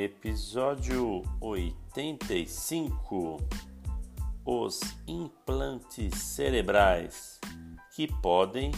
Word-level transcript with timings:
Episódio 0.00 1.24
85 1.40 3.36
Os 4.44 4.78
implantes 5.08 6.14
cerebrais 6.22 7.40
que 7.96 8.06
podem 8.06 8.70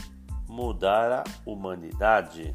mudar 0.48 1.12
a 1.12 1.24
humanidade. 1.44 2.54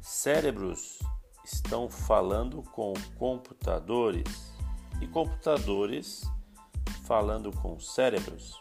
Cérebros 0.00 0.98
estão 1.44 1.90
falando 1.90 2.62
com 2.72 2.94
computadores 3.18 4.50
e 5.02 5.06
computadores 5.06 6.22
falando 7.04 7.52
com 7.52 7.78
cérebros. 7.78 8.58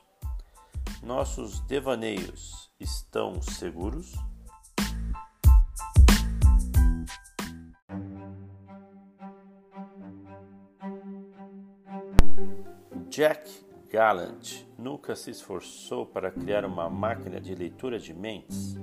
Nossos 1.02 1.62
devaneios 1.62 2.70
estão 2.78 3.42
seguros? 3.42 4.16
Jack 13.18 13.50
Gallant 13.90 14.64
nunca 14.78 15.16
se 15.16 15.32
esforçou 15.32 16.06
para 16.06 16.30
criar 16.30 16.64
uma 16.64 16.88
máquina 16.88 17.42
de 17.42 17.56
leitura 17.56 17.98
de 17.98 18.14
mentes. 18.14 18.78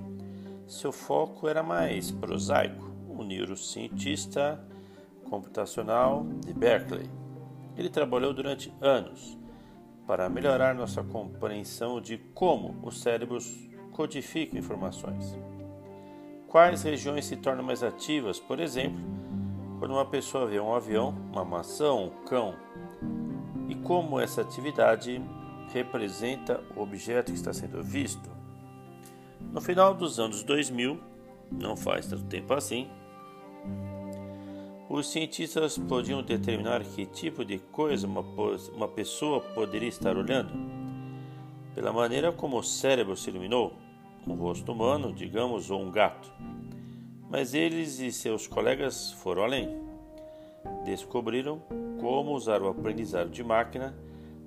Seu 0.66 0.90
foco 0.90 1.46
era 1.46 1.62
mais 1.62 2.10
prosaico, 2.10 2.90
um 3.08 3.22
neurocientista 3.22 4.60
computacional 5.30 6.26
de 6.44 6.52
Berkeley. 6.52 7.08
Ele 7.76 7.88
trabalhou 7.88 8.34
durante 8.34 8.74
anos 8.80 9.38
para 10.04 10.28
melhorar 10.28 10.74
nossa 10.74 11.04
compreensão 11.04 12.00
de 12.00 12.18
como 12.18 12.76
os 12.82 13.02
cérebros 13.02 13.68
codificam 13.92 14.58
informações. 14.58 15.38
Quais 16.48 16.82
regiões 16.82 17.24
se 17.24 17.36
tornam 17.36 17.62
mais 17.62 17.84
ativas, 17.84 18.40
por 18.40 18.58
exemplo, 18.58 19.00
quando 19.78 19.92
uma 19.92 20.06
pessoa 20.06 20.44
vê 20.44 20.58
um 20.58 20.74
avião, 20.74 21.14
uma 21.32 21.44
maçã, 21.44 21.94
um 21.94 22.10
cão, 22.24 22.56
como 23.84 24.18
essa 24.18 24.40
atividade 24.40 25.22
representa 25.72 26.60
o 26.74 26.82
objeto 26.82 27.30
que 27.30 27.38
está 27.38 27.52
sendo 27.52 27.82
visto. 27.82 28.28
No 29.52 29.60
final 29.60 29.94
dos 29.94 30.18
anos 30.18 30.42
2000, 30.42 30.98
não 31.52 31.76
faz 31.76 32.06
tanto 32.06 32.24
tempo 32.24 32.52
assim, 32.54 32.88
os 34.88 35.10
cientistas 35.10 35.78
podiam 35.78 36.22
determinar 36.22 36.82
que 36.82 37.06
tipo 37.06 37.44
de 37.44 37.58
coisa 37.58 38.06
uma, 38.06 38.20
uma 38.74 38.88
pessoa 38.88 39.40
poderia 39.40 39.88
estar 39.88 40.16
olhando. 40.16 40.52
Pela 41.74 41.92
maneira 41.92 42.32
como 42.32 42.58
o 42.58 42.62
cérebro 42.62 43.16
se 43.16 43.30
iluminou, 43.30 43.74
um 44.26 44.34
rosto 44.34 44.72
humano, 44.72 45.12
digamos, 45.12 45.70
ou 45.70 45.82
um 45.82 45.90
gato. 45.90 46.32
Mas 47.28 47.54
eles 47.54 47.98
e 47.98 48.12
seus 48.12 48.46
colegas 48.46 49.12
foram 49.12 49.42
além. 49.42 49.83
Descobriram 50.84 51.62
como 52.00 52.32
usar 52.32 52.62
o 52.62 52.68
aprendizado 52.68 53.30
de 53.30 53.42
máquina 53.42 53.94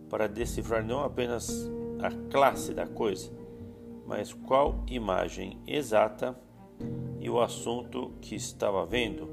para 0.09 0.27
decifrar 0.27 0.85
não 0.85 1.03
apenas 1.03 1.69
a 2.01 2.11
classe 2.31 2.73
da 2.73 2.85
coisa, 2.85 3.31
mas 4.05 4.33
qual 4.33 4.83
imagem 4.87 5.59
exata 5.65 6.37
e 7.19 7.29
o 7.29 7.41
assunto 7.41 8.13
que 8.21 8.35
estava 8.35 8.85
vendo, 8.85 9.29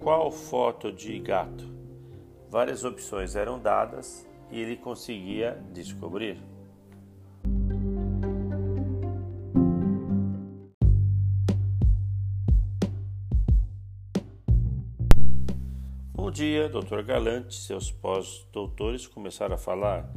qual 0.00 0.30
foto 0.30 0.90
de 0.90 1.18
gato. 1.20 1.68
Várias 2.48 2.84
opções 2.84 3.36
eram 3.36 3.58
dadas 3.58 4.26
e 4.50 4.60
ele 4.60 4.76
conseguia 4.76 5.62
descobrir. 5.72 6.49
Um 16.30 16.32
dia, 16.32 16.68
Dr. 16.68 17.02
Galante 17.02 17.58
e 17.58 17.60
seus 17.60 17.90
pós-doutores 17.90 19.04
começaram 19.04 19.56
a 19.56 19.58
falar. 19.58 20.08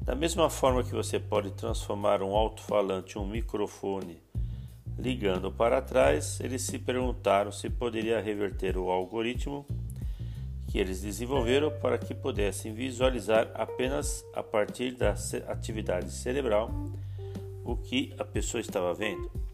Da 0.00 0.14
mesma 0.14 0.48
forma 0.48 0.84
que 0.84 0.92
você 0.92 1.18
pode 1.18 1.50
transformar 1.50 2.22
um 2.22 2.36
alto-falante 2.36 3.18
em 3.18 3.20
um 3.20 3.26
microfone 3.26 4.22
ligando 4.96 5.50
para 5.50 5.82
trás, 5.82 6.38
eles 6.38 6.62
se 6.62 6.78
perguntaram 6.78 7.50
se 7.50 7.68
poderia 7.68 8.20
reverter 8.20 8.78
o 8.78 8.92
algoritmo 8.92 9.66
que 10.68 10.78
eles 10.78 11.02
desenvolveram 11.02 11.72
para 11.80 11.98
que 11.98 12.14
pudessem 12.14 12.72
visualizar 12.72 13.50
apenas 13.54 14.24
a 14.32 14.44
partir 14.44 14.92
da 14.92 15.16
atividade 15.48 16.12
cerebral 16.12 16.70
o 17.64 17.76
que 17.76 18.14
a 18.20 18.24
pessoa 18.24 18.60
estava 18.60 18.94
vendo. 18.94 19.49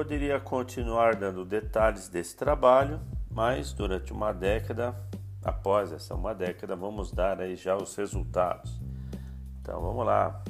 Poderia 0.00 0.40
continuar 0.40 1.14
dando 1.14 1.44
detalhes 1.44 2.08
desse 2.08 2.34
trabalho, 2.34 2.98
mas 3.30 3.74
durante 3.74 4.14
uma 4.14 4.32
década, 4.32 4.96
após 5.44 5.92
essa 5.92 6.14
uma 6.14 6.34
década, 6.34 6.74
vamos 6.74 7.12
dar 7.12 7.38
aí 7.38 7.54
já 7.54 7.76
os 7.76 7.94
resultados. 7.94 8.80
Então 9.60 9.78
vamos 9.78 10.06
lá. 10.06 10.42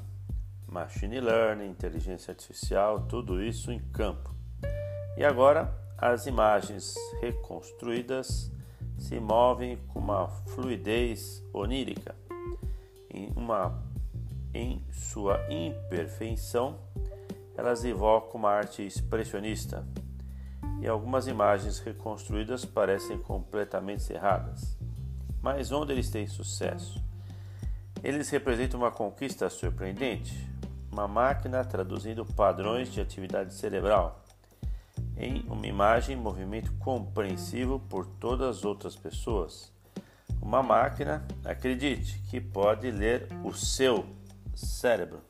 Machine 0.69 1.19
Learning, 1.21 1.69
inteligência 1.69 2.31
artificial, 2.31 3.00
tudo 3.09 3.43
isso 3.43 3.72
em 3.72 3.81
campo. 3.81 4.33
E 5.16 5.25
agora 5.25 5.75
as 5.99 6.27
imagens 6.27 6.94
reconstruídas 7.21 8.53
se 8.97 9.19
movem 9.19 9.78
com 9.88 9.99
uma 9.99 10.28
fluidez 10.28 11.44
onírica, 11.53 12.15
em, 13.12 13.32
uma, 13.34 13.82
em 14.55 14.81
sua 14.93 15.41
imperfeição 15.50 16.78
elas 17.60 17.84
evocam 17.84 18.41
uma 18.41 18.50
arte 18.50 18.82
expressionista 18.82 19.87
e 20.81 20.88
algumas 20.88 21.26
imagens 21.26 21.78
reconstruídas 21.78 22.65
parecem 22.65 23.19
completamente 23.19 24.03
cerradas. 24.03 24.78
Mas 25.43 25.70
onde 25.70 25.93
eles 25.93 26.09
têm 26.09 26.26
sucesso? 26.26 27.04
Eles 28.03 28.31
representam 28.31 28.81
uma 28.81 28.91
conquista 28.91 29.50
surpreendente, 29.50 30.49
uma 30.91 31.06
máquina 31.06 31.62
traduzindo 31.62 32.25
padrões 32.25 32.91
de 32.91 32.99
atividade 32.99 33.53
cerebral 33.53 34.25
em 35.15 35.44
uma 35.47 35.66
imagem 35.66 36.16
em 36.16 36.19
movimento 36.20 36.72
compreensível 36.78 37.78
por 37.78 38.06
todas 38.06 38.56
as 38.56 38.65
outras 38.65 38.97
pessoas. 38.97 39.70
Uma 40.41 40.62
máquina, 40.62 41.22
acredite, 41.44 42.22
que 42.31 42.41
pode 42.41 42.91
ler 42.91 43.28
o 43.44 43.53
seu 43.53 44.06
cérebro. 44.54 45.20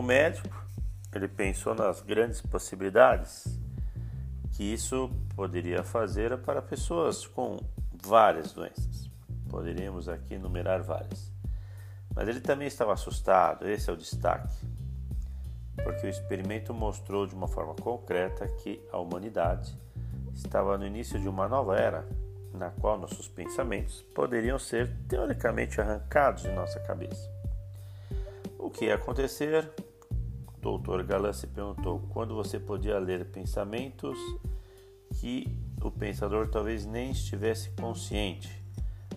Como 0.00 0.08
médico, 0.08 0.64
ele 1.14 1.28
pensou 1.28 1.74
nas 1.74 2.00
grandes 2.00 2.40
possibilidades 2.40 3.44
que 4.52 4.64
isso 4.64 5.10
poderia 5.36 5.84
fazer 5.84 6.38
para 6.38 6.62
pessoas 6.62 7.26
com 7.26 7.58
várias 8.02 8.50
doenças. 8.54 9.10
Poderíamos 9.50 10.08
aqui 10.08 10.36
enumerar 10.36 10.82
várias. 10.82 11.30
Mas 12.14 12.26
ele 12.28 12.40
também 12.40 12.66
estava 12.66 12.94
assustado, 12.94 13.68
esse 13.68 13.90
é 13.90 13.92
o 13.92 13.96
destaque, 13.96 14.56
porque 15.84 16.06
o 16.06 16.08
experimento 16.08 16.72
mostrou 16.72 17.26
de 17.26 17.34
uma 17.34 17.46
forma 17.46 17.74
concreta 17.74 18.48
que 18.48 18.82
a 18.90 18.96
humanidade 18.96 19.78
estava 20.32 20.78
no 20.78 20.86
início 20.86 21.20
de 21.20 21.28
uma 21.28 21.46
nova 21.46 21.76
era, 21.76 22.08
na 22.54 22.70
qual 22.70 22.98
nossos 22.98 23.28
pensamentos 23.28 24.00
poderiam 24.14 24.58
ser 24.58 24.96
teoricamente 25.06 25.78
arrancados 25.78 26.44
de 26.44 26.52
nossa 26.52 26.80
cabeça. 26.80 27.30
O 28.58 28.70
que 28.70 28.86
ia 28.86 28.94
acontecer? 28.94 29.70
Doutor 30.70 31.02
Galan 31.02 31.32
se 31.32 31.48
perguntou 31.48 31.98
quando 32.10 32.32
você 32.34 32.58
podia 32.58 32.96
ler 32.98 33.24
pensamentos 33.26 34.16
que 35.16 35.44
o 35.82 35.90
pensador 35.90 36.48
talvez 36.48 36.86
nem 36.86 37.10
estivesse 37.10 37.70
consciente, 37.70 38.48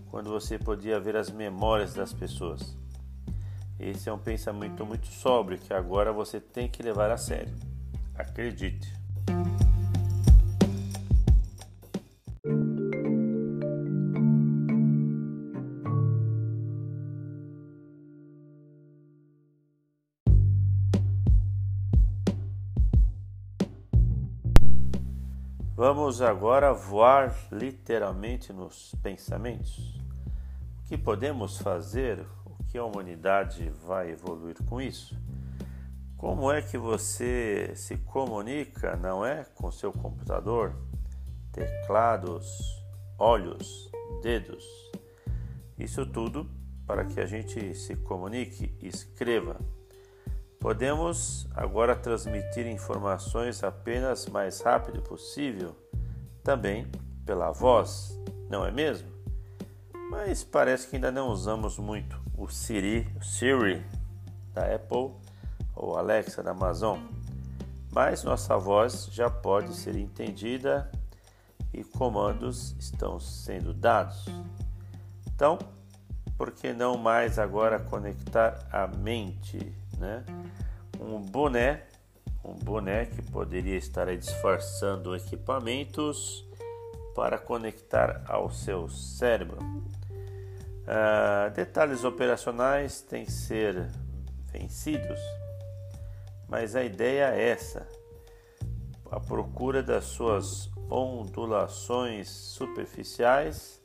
quando 0.10 0.32
você 0.32 0.58
podia 0.58 1.00
ver 1.00 1.16
as 1.16 1.30
memórias 1.30 1.94
das 1.94 2.12
pessoas. 2.12 2.76
Esse 3.80 4.10
é 4.10 4.14
um 4.14 4.18
pensamento 4.18 4.84
muito 4.84 5.06
sóbrio 5.06 5.60
que 5.60 5.72
agora 5.74 6.12
você 6.12 6.40
tem 6.40 6.68
que 6.68 6.82
levar 6.82 7.12
a 7.12 7.18
sério. 7.18 7.54
Acredite. 8.16 9.03
Vamos 25.85 26.21
agora 26.21 26.71
voar 26.71 27.35
literalmente 27.51 28.53
nos 28.53 28.95
pensamentos. 29.03 30.00
O 30.80 30.88
que 30.88 30.97
podemos 30.97 31.57
fazer? 31.57 32.25
O 32.45 32.63
que 32.63 32.77
a 32.77 32.85
humanidade 32.85 33.69
vai 33.85 34.12
evoluir 34.12 34.56
com 34.63 34.80
isso? 34.80 35.13
Como 36.15 36.50
é 36.50 36.62
que 36.62 36.77
você 36.77 37.74
se 37.75 37.97
comunica, 37.97 38.95
não 38.95 39.25
é? 39.25 39.44
Com 39.56 39.69
seu 39.74 39.91
computador, 39.91 40.74
teclados, 41.51 42.47
olhos, 43.19 43.91
dedos. 44.21 44.63
Isso 45.77 46.06
tudo 46.06 46.50
para 46.88 47.03
que 47.03 47.19
a 47.19 47.25
gente 47.25 47.75
se 47.75 47.97
comunique 47.97 48.74
e 48.80 48.88
escreva. 48.88 49.59
Podemos 50.63 51.45
agora 51.54 51.94
transmitir 51.94 52.65
informações 52.68 53.62
apenas 53.65 54.27
mais 54.27 54.62
rápido 54.62 55.01
possível, 55.01 55.75
também 56.42 56.88
pela 57.25 57.51
voz, 57.51 58.18
não 58.50 58.65
é 58.65 58.71
mesmo? 58.71 59.10
Mas 60.10 60.42
parece 60.42 60.88
que 60.88 60.95
ainda 60.95 61.12
não 61.12 61.27
usamos 61.27 61.77
muito 61.77 62.18
o 62.38 62.48
Siri, 62.48 63.06
o 63.19 63.21
Siri 63.25 63.86
da 64.54 64.74
Apple 64.74 65.12
ou 65.75 65.98
Alexa 65.98 66.42
da 66.42 66.51
Amazon, 66.51 66.98
mas 67.92 68.24
nossa 68.24 68.57
voz 68.57 69.09
já 69.12 69.30
pode 69.30 69.74
ser 69.75 69.98
entendida 69.98 70.89
e 71.74 71.83
comandos 71.83 72.74
estão 72.80 73.19
sendo 73.19 73.74
dados. 73.74 74.27
Então, 75.27 75.59
por 76.38 76.51
que 76.51 76.74
não 76.74 76.97
mais 76.97 77.38
agora 77.39 77.80
conectar 77.80 78.68
a 78.71 78.88
mente, 78.88 79.74
né? 79.97 80.24
Um 81.00 81.19
boné, 81.19 81.83
um 82.44 82.53
boné 82.53 83.06
que 83.06 83.21
poderia 83.21 83.77
estar 83.77 84.06
disfarçando 84.15 85.15
equipamentos 85.15 86.45
para 87.15 87.38
conectar 87.38 88.24
ao 88.27 88.50
seu 88.50 88.89
cérebro. 88.89 89.59
Uh, 90.83 91.50
detalhes 91.56 92.03
operacionais 92.03 93.01
têm 93.01 93.25
que 93.25 93.31
ser 93.31 93.89
vencidos 94.51 95.19
mas 96.53 96.75
a 96.75 96.83
ideia 96.83 97.33
é 97.33 97.50
essa: 97.50 97.88
a 99.09 99.19
procura 99.19 99.81
das 99.81 100.06
suas 100.06 100.69
ondulações 100.88 102.30
superficiais 102.30 103.81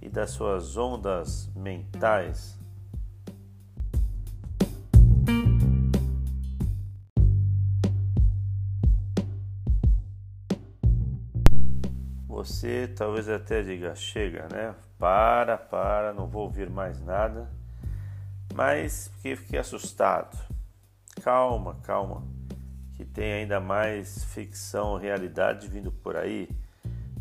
e 0.00 0.08
das 0.08 0.30
suas 0.30 0.76
ondas 0.76 1.50
mentais. 1.54 2.58
Você 12.26 12.88
talvez 12.88 13.28
até 13.28 13.62
diga: 13.62 13.94
chega, 13.94 14.48
né? 14.50 14.74
Para, 14.98 15.58
para, 15.58 16.12
não 16.12 16.26
vou 16.26 16.42
ouvir 16.42 16.70
mais 16.70 17.00
nada. 17.00 17.50
Mas 18.54 19.08
porque 19.08 19.36
fiquei 19.36 19.58
assustado 19.58 20.36
Calma, 21.22 21.76
calma, 21.82 22.26
que 22.94 23.04
tem 23.04 23.32
ainda 23.34 23.60
mais 23.60 24.24
ficção, 24.24 24.96
realidade 24.96 25.68
vindo 25.68 25.92
por 25.92 26.16
aí. 26.16 26.48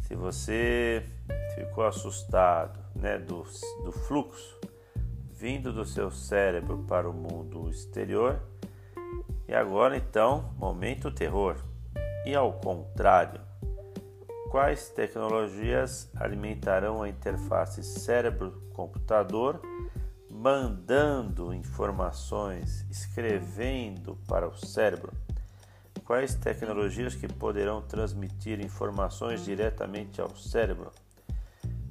Se 0.09 0.15
você 0.15 1.05
ficou 1.53 1.85
assustado 1.85 2.79
né, 2.95 3.19
do, 3.19 3.45
do 3.83 3.91
fluxo 3.91 4.59
vindo 5.31 5.71
do 5.71 5.85
seu 5.85 6.09
cérebro 6.09 6.83
para 6.87 7.07
o 7.07 7.13
mundo 7.13 7.69
exterior, 7.69 8.41
e 9.47 9.53
agora 9.53 9.95
então, 9.95 10.51
momento 10.57 11.11
terror. 11.11 11.57
E 12.25 12.33
ao 12.33 12.53
contrário, 12.53 13.39
quais 14.49 14.89
tecnologias 14.89 16.09
alimentarão 16.15 17.03
a 17.03 17.07
interface 17.07 17.83
cérebro-computador? 17.83 19.61
mandando 20.31 21.53
informações, 21.53 22.85
escrevendo 22.89 24.17
para 24.27 24.47
o 24.47 24.55
cérebro? 24.55 25.11
Quais 26.09 26.33
tecnologias 26.33 27.13
que 27.13 27.27
poderão 27.27 27.83
transmitir 27.83 28.59
informações 28.65 29.45
diretamente 29.45 30.19
ao 30.19 30.35
cérebro? 30.35 30.91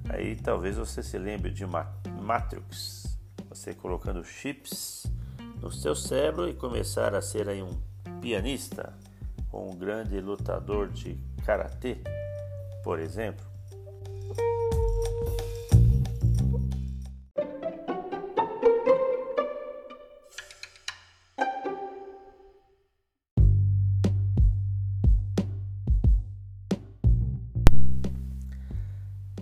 Aí 0.08 0.34
talvez 0.34 0.76
você 0.76 1.04
se 1.04 1.16
lembre 1.16 1.52
de 1.52 1.64
Matrix, 2.20 3.16
você 3.48 3.72
colocando 3.72 4.24
chips 4.24 5.06
no 5.62 5.70
seu 5.70 5.94
cérebro 5.94 6.48
e 6.48 6.52
começar 6.52 7.14
a 7.14 7.22
ser 7.22 7.48
aí 7.48 7.62
um 7.62 7.80
pianista 8.20 8.92
ou 9.52 9.70
um 9.72 9.78
grande 9.78 10.20
lutador 10.20 10.88
de 10.88 11.16
karatê, 11.46 11.98
por 12.82 12.98
exemplo. 12.98 13.46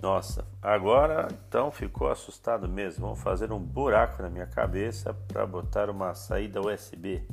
Nossa, 0.07 0.47
agora 0.61 1.27
então 1.33 1.69
ficou 1.69 2.09
assustado 2.09 2.65
mesmo. 2.65 3.07
Vamos 3.07 3.19
fazer 3.19 3.51
um 3.51 3.59
buraco 3.59 4.23
na 4.23 4.29
minha 4.29 4.47
cabeça 4.47 5.13
para 5.13 5.45
botar 5.45 5.89
uma 5.89 6.15
saída 6.15 6.61
USB. 6.61 7.27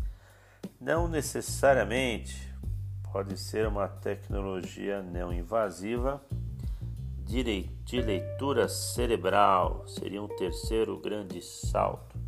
Não 0.80 1.06
necessariamente 1.06 2.52
pode 3.12 3.38
ser 3.38 3.68
uma 3.68 3.86
tecnologia 3.86 5.00
não 5.02 5.32
invasiva 5.32 6.20
de 7.22 8.00
leitura 8.00 8.68
cerebral, 8.68 9.86
seria 9.86 10.20
um 10.20 10.26
terceiro 10.26 10.98
grande 10.98 11.40
salto. 11.42 12.18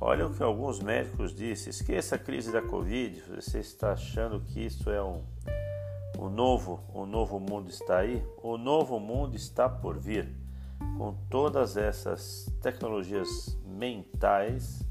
Olha 0.00 0.28
o 0.28 0.32
que 0.32 0.40
alguns 0.40 0.78
médicos 0.78 1.34
disseram: 1.34 1.70
esqueça 1.70 2.14
a 2.14 2.18
crise 2.18 2.52
da 2.52 2.62
Covid, 2.62 3.24
você 3.34 3.58
está 3.58 3.94
achando 3.94 4.38
que 4.38 4.64
isso 4.64 4.88
é 4.88 5.02
um 5.02 5.24
o 6.18 6.28
novo, 6.28 6.80
o 6.92 7.06
novo 7.06 7.38
mundo 7.38 7.70
está 7.70 7.98
aí, 7.98 8.26
o 8.42 8.58
novo 8.58 8.98
mundo 8.98 9.36
está 9.36 9.68
por 9.68 9.96
vir, 9.96 10.28
com 10.98 11.14
todas 11.30 11.76
essas 11.76 12.52
tecnologias 12.60 13.56
mentais 13.64 14.82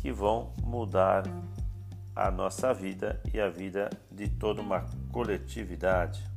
que 0.00 0.12
vão 0.12 0.52
mudar 0.62 1.24
a 2.14 2.30
nossa 2.30 2.72
vida 2.72 3.20
e 3.34 3.40
a 3.40 3.48
vida 3.48 3.90
de 4.08 4.28
toda 4.28 4.62
uma 4.62 4.86
coletividade. 5.10 6.31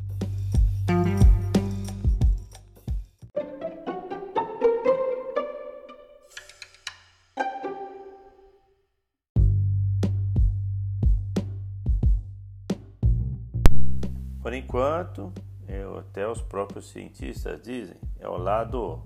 Por 14.46 14.54
enquanto, 14.54 15.34
eu, 15.68 15.98
até 15.98 16.28
os 16.28 16.40
próprios 16.40 16.92
cientistas 16.92 17.64
dizem, 17.64 17.98
é 18.20 18.30
o 18.30 18.38
lado 18.38 19.02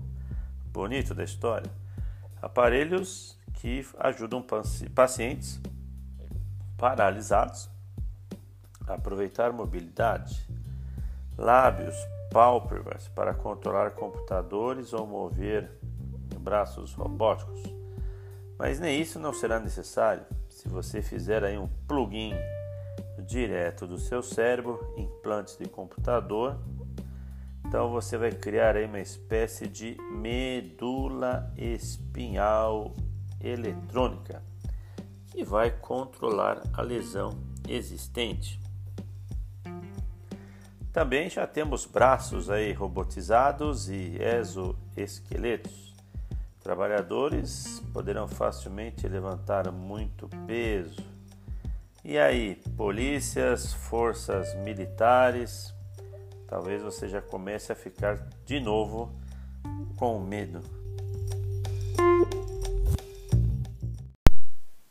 bonito 0.66 1.14
da 1.14 1.24
história. 1.24 1.72
Aparelhos 2.42 3.38
que 3.54 3.82
ajudam 4.00 4.44
pacientes 4.94 5.58
paralisados 6.76 7.70
a 8.86 8.96
aproveitar 8.96 9.50
mobilidade, 9.50 10.46
lábios, 11.38 11.96
pálpebras 12.30 13.08
para 13.08 13.32
controlar 13.32 13.92
computadores 13.92 14.92
ou 14.92 15.06
mover 15.06 15.70
braços 16.38 16.92
robóticos. 16.92 17.62
Mas 18.58 18.78
nem 18.78 19.00
isso 19.00 19.18
não 19.18 19.32
será 19.32 19.58
necessário 19.58 20.26
se 20.50 20.68
você 20.68 21.00
fizer 21.00 21.42
aí 21.42 21.56
um 21.56 21.66
plugin 21.88 22.34
direto 23.30 23.86
do 23.86 23.96
seu 23.96 24.22
cérebro, 24.22 24.92
implantes 24.96 25.56
de 25.56 25.68
computador. 25.68 26.58
Então 27.64 27.90
você 27.90 28.18
vai 28.18 28.32
criar 28.32 28.76
aí 28.76 28.84
uma 28.84 28.98
espécie 28.98 29.68
de 29.68 29.96
medula 30.10 31.52
espinhal 31.56 32.96
eletrônica 33.40 34.42
que 35.28 35.44
vai 35.44 35.70
controlar 35.70 36.60
a 36.72 36.82
lesão 36.82 37.38
existente. 37.68 38.60
Também 40.92 41.30
já 41.30 41.46
temos 41.46 41.86
braços 41.86 42.50
aí 42.50 42.72
robotizados 42.72 43.88
e 43.88 44.18
exoesqueletos. 44.20 45.94
Trabalhadores 46.60 47.80
poderão 47.92 48.26
facilmente 48.26 49.06
levantar 49.06 49.70
muito 49.70 50.28
peso 50.48 51.09
e 52.04 52.18
aí, 52.18 52.56
polícias, 52.76 53.72
forças 53.72 54.54
militares, 54.56 55.74
talvez 56.48 56.82
você 56.82 57.08
já 57.08 57.20
comece 57.20 57.72
a 57.72 57.74
ficar 57.74 58.16
de 58.44 58.58
novo 58.58 59.14
com 59.96 60.18
medo. 60.18 60.60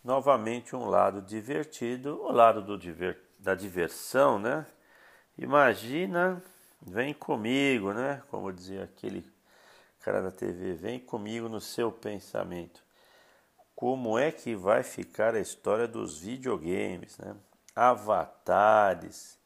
Novamente 0.03 0.75
um 0.75 0.85
lado 0.85 1.21
divertido, 1.21 2.21
o 2.21 2.31
lado 2.31 2.61
do 2.61 2.77
diver, 2.77 3.19
da 3.39 3.55
diversão, 3.55 4.39
né? 4.39 4.65
Imagina, 5.37 6.41
vem 6.81 7.13
comigo, 7.13 7.93
né? 7.93 8.21
Como 8.29 8.51
dizia 8.51 8.83
aquele 8.83 9.25
cara 9.99 10.21
da 10.21 10.31
TV, 10.31 10.73
vem 10.73 10.99
comigo 10.99 11.49
no 11.49 11.59
seu 11.59 11.91
pensamento. 11.91 12.88
Como 13.79 14.19
é 14.19 14.29
que 14.29 14.57
vai 14.57 14.83
ficar 14.83 15.33
a 15.35 15.39
história 15.39 15.87
dos 15.87 16.19
videogames, 16.19 17.17
né? 17.17 17.33
avatares. 17.73 19.39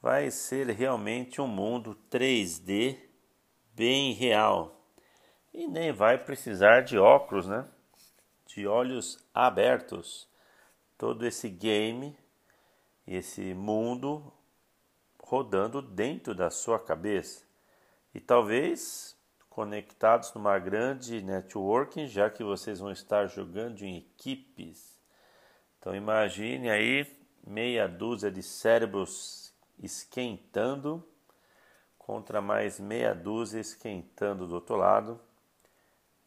Vai 0.00 0.30
ser 0.30 0.68
realmente 0.70 1.38
um 1.38 1.46
mundo 1.46 1.94
3D 2.10 2.96
bem 3.74 4.14
real. 4.14 4.74
E 5.52 5.66
nem 5.66 5.92
vai 5.92 6.16
precisar 6.16 6.80
de 6.80 6.96
óculos, 6.96 7.46
né? 7.46 7.68
De 8.46 8.66
olhos 8.66 9.22
abertos. 9.34 10.26
Todo 10.96 11.26
esse 11.26 11.50
game, 11.50 12.16
esse 13.06 13.52
mundo 13.52 14.32
rodando 15.22 15.82
dentro 15.82 16.34
da 16.34 16.48
sua 16.48 16.78
cabeça. 16.78 17.44
E 18.14 18.18
talvez 18.18 19.14
conectados 19.58 20.32
numa 20.34 20.56
grande 20.56 21.20
networking, 21.20 22.06
já 22.06 22.30
que 22.30 22.44
vocês 22.44 22.78
vão 22.78 22.92
estar 22.92 23.26
jogando 23.26 23.82
em 23.82 23.96
equipes. 23.96 24.96
Então 25.76 25.96
imagine 25.96 26.70
aí 26.70 27.04
meia 27.44 27.88
dúzia 27.88 28.30
de 28.30 28.40
cérebros 28.40 29.52
esquentando 29.82 31.04
contra 31.98 32.40
mais 32.40 32.78
meia 32.78 33.12
dúzia 33.12 33.58
esquentando 33.58 34.46
do 34.46 34.54
outro 34.54 34.76
lado. 34.76 35.20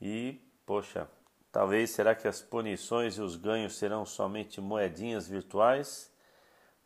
E, 0.01 0.37
poxa, 0.65 1.07
talvez 1.53 1.91
será 1.91 2.13
que 2.13 2.27
as 2.27 2.41
punições 2.41 3.15
e 3.15 3.21
os 3.21 3.37
ganhos 3.37 3.77
serão 3.77 4.05
somente 4.05 4.59
moedinhas 4.59 5.25
virtuais 5.25 6.11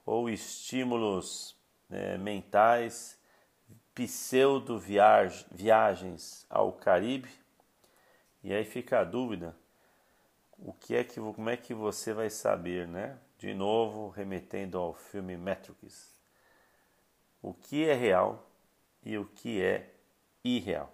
ou 0.06 0.30
estímulos 0.30 1.58
né, 1.90 2.20
mentais 2.20 3.18
pseudo 3.96 4.78
viagens 4.78 6.46
ao 6.50 6.74
Caribe. 6.74 7.30
E 8.44 8.54
aí 8.54 8.64
fica 8.64 9.00
a 9.00 9.04
dúvida, 9.04 9.56
o 10.60 10.74
que 10.74 10.96
é 10.96 11.04
que 11.04 11.16
como 11.16 11.50
é 11.50 11.58
que 11.58 11.74
você 11.74 12.14
vai 12.14 12.30
saber, 12.30 12.88
né? 12.88 13.18
De 13.40 13.54
novo, 13.54 14.10
remetendo 14.10 14.78
ao 14.78 14.94
filme 14.94 15.36
Matrix. 15.36 16.14
O 17.42 17.54
que 17.54 17.86
é 17.86 17.94
real 17.94 18.48
e 19.04 19.18
o 19.18 19.26
que 19.26 19.62
é 19.62 19.90
irreal. 20.44 20.94